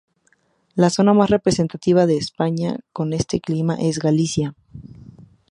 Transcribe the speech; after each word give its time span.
La 0.73 0.89
zona 0.89 1.13
más 1.13 1.29
representativa 1.29 2.07
de 2.07 2.17
España 2.17 2.79
con 2.91 3.13
este 3.13 3.39
clima 3.39 3.75
es 3.75 3.99
Galicia. 3.99 4.55